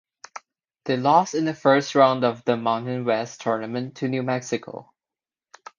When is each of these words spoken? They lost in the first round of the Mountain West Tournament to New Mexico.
They 0.85 0.97
lost 0.97 1.35
in 1.35 1.45
the 1.45 1.53
first 1.53 1.93
round 1.93 2.23
of 2.23 2.43
the 2.43 2.57
Mountain 2.57 3.05
West 3.05 3.39
Tournament 3.39 3.97
to 3.97 4.07
New 4.07 4.23
Mexico. 4.23 4.91